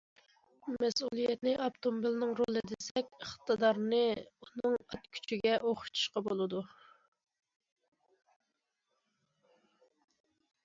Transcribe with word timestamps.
مەسئۇلىيەتنى 0.83 1.51
ئاپتوموبىلنىڭ 1.65 2.31
رولى 2.39 2.61
دېسەك، 2.71 3.11
ئىقتىدارنى 3.25 3.99
ئۇنىڭ 4.45 4.77
ئات 4.95 5.05
كۈچىگە 5.17 5.53
ئوخشىتىشقا 5.71 6.23
بولىدۇ. 6.29 6.63